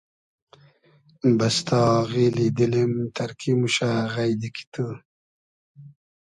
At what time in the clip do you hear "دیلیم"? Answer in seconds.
2.57-2.93